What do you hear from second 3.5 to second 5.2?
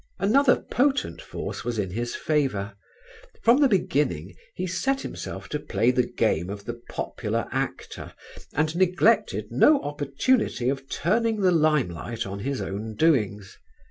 the beginning he set